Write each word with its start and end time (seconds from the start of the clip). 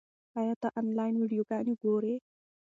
ایا 0.39 0.53
ته 0.61 0.67
آنلاین 0.79 1.13
ویډیوګانې 1.17 1.73
ګورې؟ 1.83 2.15